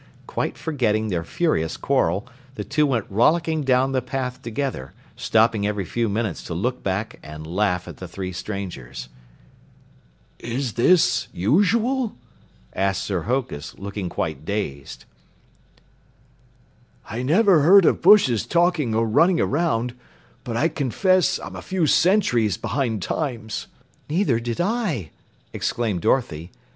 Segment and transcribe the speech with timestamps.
[0.25, 5.85] Quite forgetting their furious quarrel, the two went rollicking down the path together, stopping every
[5.85, 9.09] few minutes to look back and laugh at the three strangers.
[10.39, 12.15] "Is this usual?"
[12.73, 15.05] asked Sir Hokus, looking quite dazed.
[17.07, 19.93] "I never heard of bushes talking or running around,
[20.43, 23.67] but I confess I'm a few centuries behind times!"
[24.09, 25.11] "Neither did I!"
[25.53, 26.49] exclaimed Dorothy.